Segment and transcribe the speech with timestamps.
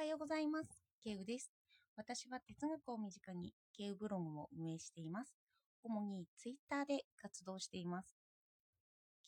[0.00, 0.66] はようございます。
[1.04, 1.52] ケウです。
[1.94, 5.34] 私は哲学を身近にケウブログも運営しています。
[5.84, 8.16] 主にツイッターで活動しています。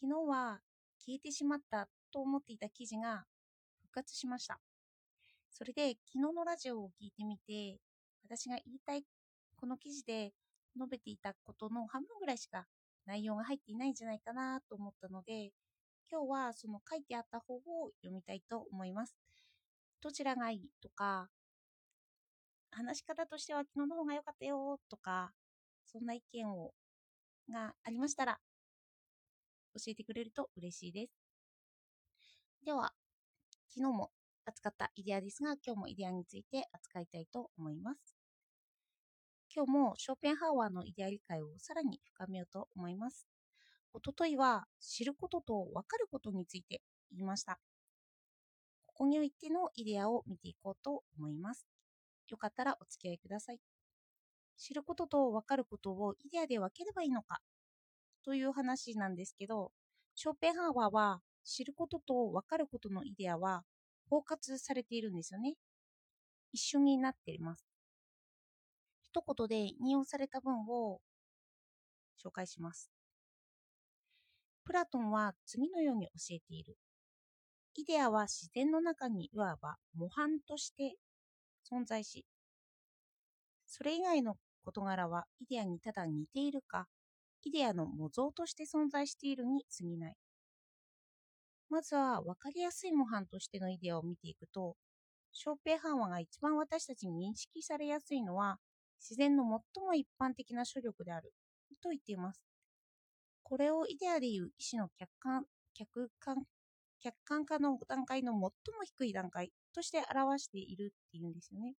[0.00, 0.60] 昨日は
[0.98, 3.24] 消えてしまったと思っていた記事が
[3.82, 4.60] 復活しました。
[5.50, 7.78] それで昨日のラジオを聞いてみて、
[8.24, 9.04] 私が言いたい
[9.56, 10.32] この記事で
[10.74, 12.64] 述べていたことの半分ぐらいしか
[13.04, 15.50] 内容が入っていないんじゃないかなと思ったので、
[16.10, 17.60] 今日はその書いてあった方を
[18.00, 19.14] 読みたいと思います。
[20.02, 20.68] どちらがいい？
[20.82, 21.30] とか、
[22.72, 25.32] 話し方としては昨日の方が良かったよとか、
[25.86, 26.72] そんな意見を
[27.48, 28.38] がありましたら、
[29.74, 31.12] 教えてくれると嬉しいです。
[32.64, 32.92] では、
[33.68, 34.10] 昨日も
[34.44, 38.16] 扱ったイデアですが、今日もイデアについて扱いたいと思います。
[39.54, 43.28] 今日もショーペンハワーのイデア理解をさらに深めようと思います。
[43.92, 46.80] おとといは知ることと分かることについて
[47.10, 47.60] 言いました。
[48.94, 51.66] ここにおいてのイデアを見ていこうと思います。
[52.28, 53.58] よかったらお付き合いください。
[54.56, 57.40] 知ることと分かることをイデアで分ければいいのか
[58.24, 59.72] という話なんですけど、
[60.14, 63.64] ショーペンハーワーは知ることと分かることのイデアは
[64.08, 65.54] 包括されているんですよね。
[66.52, 67.64] 一緒になっています。
[69.02, 71.00] 一言で引用された文を
[72.22, 72.90] 紹介します。
[74.64, 76.76] プラトンは次のように教えている。
[77.74, 80.96] イデアは自然の中にいわば模範として
[81.70, 82.26] 存在し、
[83.66, 86.86] それ以外の事柄はイデアにただ似ているか、
[87.44, 90.16] イデアの模造として存在しているに過ぎない。
[91.70, 94.76] まずは分かりやすい模範としてのイデアを見ていくと、
[95.32, 98.58] ショーペンハンワが一番私たちに認識されやすいのは、
[99.00, 101.32] 自然の最も一般的な処力である
[101.82, 102.42] と言っています。
[103.42, 106.44] これをイデアでいう意思の客観客観
[107.02, 108.50] 客観化の段階の最も
[108.84, 111.74] 低い段階として表しているっていうんですよね。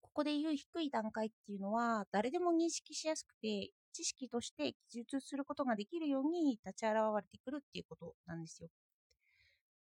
[0.00, 8.68] ここで言う低い段階っていうのは誰でも認識しやすくて知識として記述することができるように立ち現れてくるっていうことなんですよ。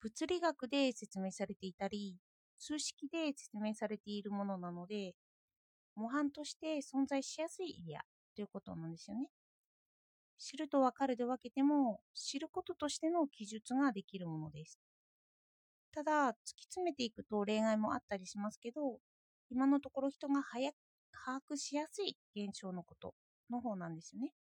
[0.02, 2.18] 物理学で説明されていたり
[2.58, 5.14] 数式で説明されているものなので
[5.96, 8.02] 模範として存在しやすいエリア
[8.36, 9.28] ということなんですよね。
[10.38, 14.80] 知るとわかるで分けても知ることとしての記述ができるものです。
[15.92, 19.00] ただ突き詰めていくと例外もあったりしますけど
[19.50, 20.76] 今のところ人が早く
[21.26, 23.16] 把握しやすい現象のこと
[23.50, 24.34] の方なんですよね。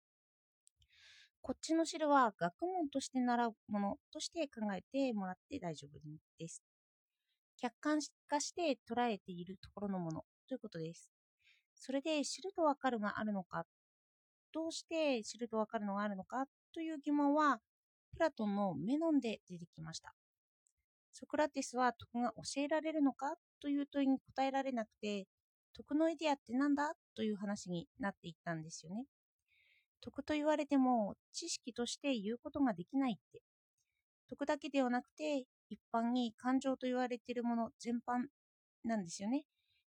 [1.42, 5.98] こっちの知るは学問として習うものとして考えてもらって大丈夫
[6.38, 6.62] です。
[7.58, 11.10] 客観化して捉えているところのものということです。
[11.74, 13.66] それで知るとわかるがあるのか
[14.56, 17.60] どうして知るとわかるのがあるのかという疑問は、
[18.14, 20.14] プラトンのメノンで出てきました。
[21.12, 25.26] ソクラテスは徳が教えられるのかという問いに答えられなくて、
[25.74, 29.04] 徳のイディアって何だという話になっていったんですよね。
[30.00, 33.42] 徳と言われても知識として言うことができないって。
[34.30, 38.24] 徳だけではなくて、一般に感情と言われているもの全般
[38.84, 39.44] なんですよね。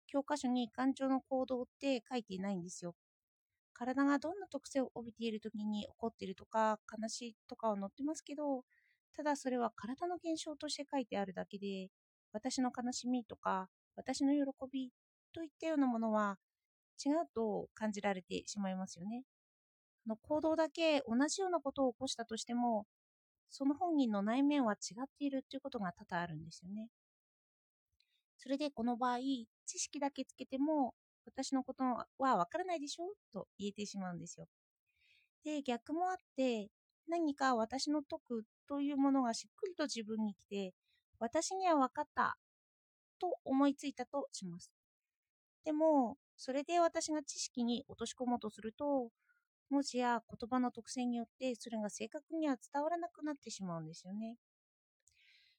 [0.06, 2.94] 教科書に感情の行動って書いていないんですよ。
[3.74, 8.64] 体がどんな特性を帯びている時に怒っているとか悲しいとかは載ってますけど
[9.16, 11.90] ただそれは体の現象として書いてあるだけで
[12.32, 14.40] 私の悲しみとか私の喜
[14.72, 14.90] び
[15.32, 16.38] といったようなものは
[17.04, 19.24] 違うと感じられてしまいますよね。
[20.06, 22.86] の行動だけ同じようなことを起こしたとしても
[23.50, 26.88] その本人の内面は違っているということが多々あるんですよね。
[28.36, 29.18] それでこの場合
[29.64, 30.94] 知識だけつけても
[31.26, 33.04] 私のことはわからないでしょ？
[33.32, 34.46] と言えてしまうんですよ。
[35.44, 36.68] で、逆もあって、
[37.08, 40.74] 何か私の解くというものがしっくりと自分に来て、
[41.18, 42.36] 私には分かった
[43.20, 44.72] と思いついたとします。
[45.64, 49.10] でも、それで私が知識に落とし込もうとすると、
[49.70, 54.36] 文字や言葉の特性によってそれが正確には伝わらなくなってしまうんですよね。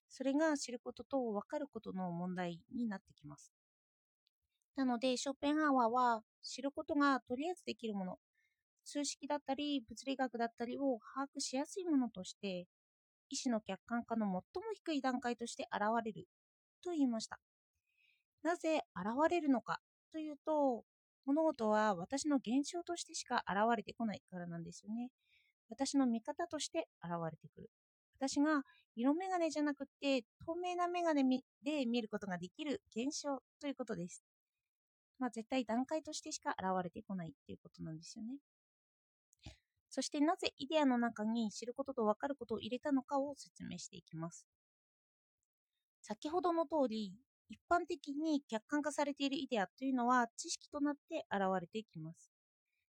[0.09, 3.52] それが知ることと分かることの問題になってきます。
[4.75, 8.19] なので、ショーペンハワーは知ることがとりあえずできるもの、
[8.83, 12.67] 数式だったり物理学だったりを把握しやすいものとして、
[13.29, 14.41] 意思の客観化の最も
[14.73, 16.27] 低い段階として現れる
[16.83, 17.39] と言いました。
[18.43, 19.79] なぜ現れるのか
[20.11, 20.83] というと、
[21.25, 25.09] 物事は私の現象としてしか現れてこないからなんですよね。
[25.69, 27.69] 私の見方として現れてくる。
[28.19, 28.63] 私が
[28.95, 34.23] 色眼鏡じゃなくて透明な眼鏡で見ることができる現象ということです。
[35.20, 38.38] まあ、絶対段階としてしか現れてこないっていうことなんですよね。
[39.90, 44.46] そしてなぜイデアの中に知ることと分かることを入れたのかを説明していきます。
[46.02, 47.14] 先ほどの通り、
[47.50, 52.32] 一般的に客観化されているイデアというのは知識となって現れていきます。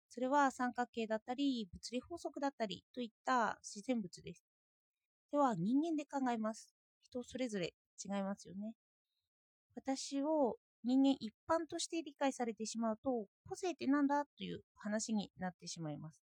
[0.10, 4.44] それは三角形だったり、物理法則だったりといった自然物です。
[5.32, 6.76] では、人間で考えます。
[7.04, 8.74] 人それぞれ違いますよね。
[9.76, 14.26] 私を人間一般として理解されてしまうと、個性って何だ？
[14.38, 16.22] という話になってしまいます。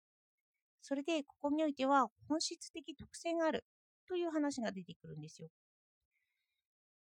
[0.81, 3.65] それで、ここにおいては本質的特性がある
[4.07, 5.49] という話が出てくるんですよ。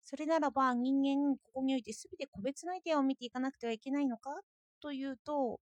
[0.05, 4.31] それならば人間、ここにおいて全て個別のアイデアを見ていかなくてはいけないのか？
[4.81, 5.59] というと、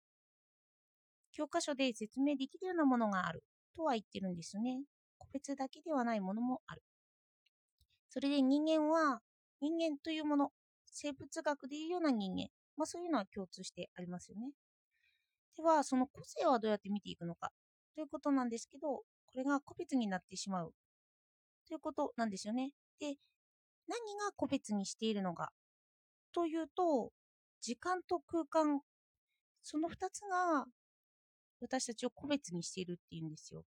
[1.33, 3.43] 教科書で説明できるようなものがある
[3.77, 4.83] とは言ってるんですよね。
[5.19, 6.83] 個別だけではないものもある。
[8.09, 9.21] それで人間は、
[9.61, 10.53] 人間というもの、
[10.95, 12.47] 生物学でいうような人間、
[12.77, 14.53] まあそういうのは共通してありますよね。
[15.57, 17.51] では、その個性はどうやって見ていくのか
[17.95, 19.05] ということなんですけど、こ
[19.37, 20.73] れが個別になってしまう
[21.69, 22.71] ということなんですよね。
[23.01, 23.17] で、
[23.89, 25.53] 何が個別にしているのか
[26.33, 27.13] というと、
[27.61, 28.81] 時間と空間、
[29.63, 30.67] その2つが
[31.61, 33.65] 私たちを個別にしているっていうんですよ。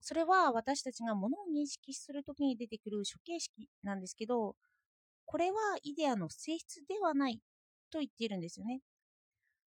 [0.00, 4.56] それは私たちが物を認識するときに出てくる処形式なんですけど、
[5.30, 7.40] これはイデアの性質ではない
[7.92, 8.80] と言っているんですよね。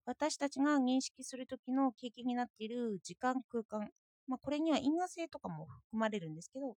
[0.03, 3.91] 私たちが認識するときの経験になっている時間空間、
[4.27, 6.75] まあ、これには因果性とかも含まれるんですけど、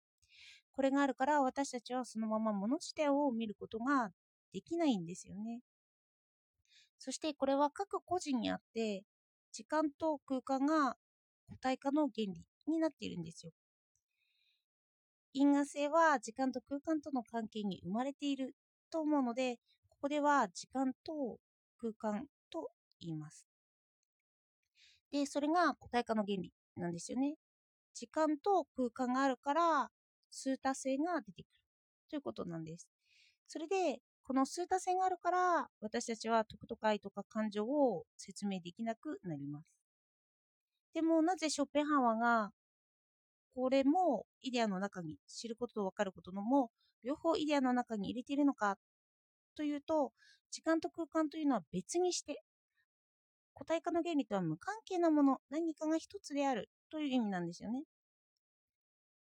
[0.73, 4.11] これがあるから私たちはそのまま物自体を見ることが
[4.53, 5.61] できないんですよね。
[6.99, 9.05] そしてこれは各個人にあって、
[9.53, 10.97] 時間と空間が
[11.49, 13.53] 個体化の原理になっているんですよ。
[15.33, 18.55] 因果性は時間と空間との関係に生まれている
[18.97, 19.59] と思うので、
[19.91, 21.39] ここでは時間と
[21.79, 23.47] 空間と言います。
[25.13, 27.35] で、それが個体化の原理なんですよね。
[27.93, 29.91] 時間と空間があるから、
[30.31, 31.53] 数多性が出てくる
[32.09, 32.89] ということなんです。
[33.47, 39.71] それで、この数多性があるから、私たちは徳とか愛とか感情を説明できなくなります。
[40.95, 42.51] でも、なぜショッペンハワーが、
[43.55, 46.71] これもイデアの中に知ることと分かることのも、
[47.07, 48.77] 両方イデアの中に入れているのか
[49.57, 50.13] というと、
[50.51, 52.43] 時間と空間というのは別にして、
[53.55, 57.85] 個体化の原理とは無関係なもの、何かが一つであるという意味なんですよね。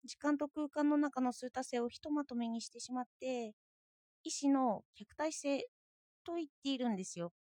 [0.06, 3.54] 時間と空間の中の数多性をひとまとめにしてしまって、
[4.24, 5.68] 意志の客体性
[6.24, 7.34] と言っているんですよ。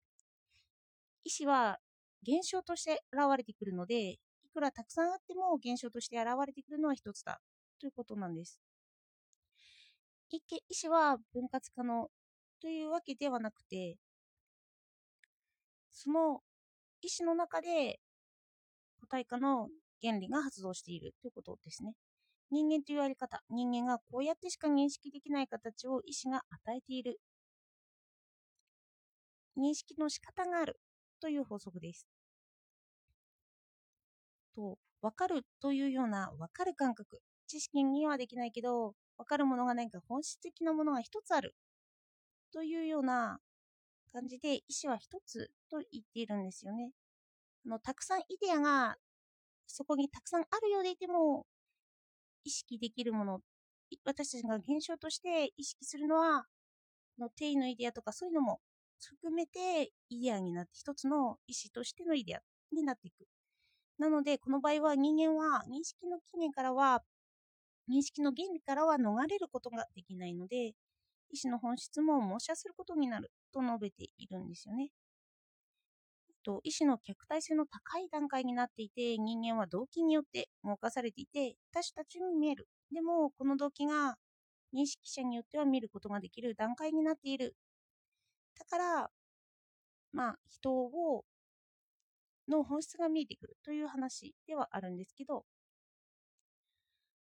[1.25, 1.79] 意志は
[2.23, 4.19] 現象として現れてくるので、い
[4.53, 7.39] くらたくさんあっても現象として現れてくるのは一つだ
[7.79, 8.59] ということなんです。
[10.37, 12.09] 意志は分割可能
[12.61, 13.97] というわけではなくて、
[15.91, 16.41] その
[17.01, 17.99] 意志の中で
[18.99, 19.69] 個体化の
[20.01, 21.93] 原理が発動しているということですね。
[22.51, 27.19] 人間というやり方、人間がこうやってしか認識できない形を意志が与えている。
[29.57, 30.79] 認識の仕方がある
[31.19, 32.07] という法則です。
[34.55, 37.19] と、分かるというような分かる感覚、
[37.53, 41.53] 知識にはできないけど、分かるものが何か本質的なものが一つある
[42.51, 43.37] というような
[44.11, 46.89] 感じで意思は一つと言っているんですよね。
[47.67, 48.95] あのたくさんイデアが
[49.67, 51.45] そこにたくさんあるようでいても
[52.43, 53.39] 意識できるもの、
[54.03, 56.45] 私たちが現象として意識するのは、
[57.19, 58.59] の定義のイデアとかそういうのも
[58.99, 62.39] 含めてイデアになって、一つの意思としてのイデア
[62.71, 63.27] になっていく。
[63.99, 67.03] なので、この場合は人間は認識の起源からは、
[67.89, 70.73] 認識の原理からは逃れることができないので、
[71.29, 74.89] 意思の本質も模写することになると述べているんですよね。
[76.43, 84.17] と意志の客体性の高い段階になっていて人間は動機によって動かされていて他種たちに見えるでもこの動機が
[84.75, 87.55] 認識者によっては見ることができる段階になっている
[88.59, 89.09] だから
[90.11, 91.23] まあ人を
[92.47, 95.45] の本質が見えてくるという話ではあるんですけど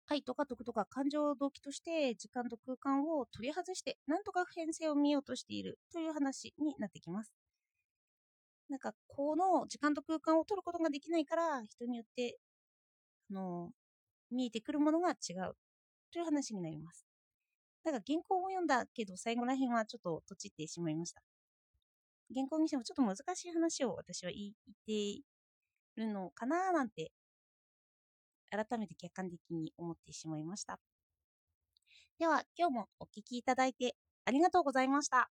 [0.07, 7.31] 愛とか徳とか感情動機として時間と空間を取り外して何とか普遍性を見ようとしているという話になってきます。
[8.69, 12.37] なんかこの時間と空間を取ることができないから人によって
[13.31, 13.71] あの
[14.31, 15.55] 見えてくるものが違う
[16.11, 17.05] という話になります。
[17.83, 21.21] なんか原稿を読んだけど最後らへんはちょっととちってしまいました。
[22.33, 24.53] 原稿にしてもちょっと難しい話を私は言っ
[24.85, 25.23] てい
[25.95, 27.11] るのかななんて
[28.55, 30.79] 改めて客観的に思ってしまいました。
[32.19, 33.95] では今日もお聴きいただいて
[34.25, 35.29] ありがとうございました。